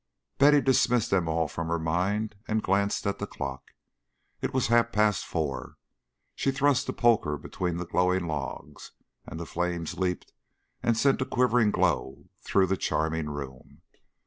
[0.39, 3.75] Betty dismissed them all from her mind and glanced at the clock.
[4.41, 5.77] It was half past four.
[6.33, 8.93] She thrust the poker between the glowing logs,
[9.27, 10.33] and the flames leaped
[10.81, 13.83] and sent a quivering glow through the charming room.